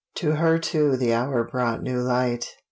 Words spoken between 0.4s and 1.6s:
too the hour